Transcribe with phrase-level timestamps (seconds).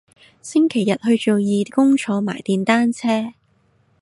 [0.41, 3.33] 星期日去做義工坐埋電單車